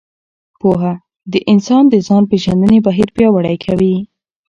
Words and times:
پوهه 0.61 0.93
د 1.31 1.33
انسان 1.51 1.83
د 1.89 1.95
ځان 2.07 2.23
پېژندنې 2.31 2.79
بهیر 2.87 3.09
پیاوړی 3.15 3.57
کوي. 3.65 3.95